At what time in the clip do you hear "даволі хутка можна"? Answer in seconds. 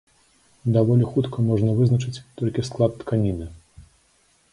0.77-1.75